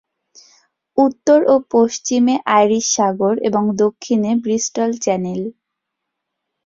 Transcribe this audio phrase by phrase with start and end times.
[0.97, 5.41] উত্তর ও পশ্চিমে আইরিশ সাগর এবং দক্ষিণে ব্রিস্টল চ্যানেল।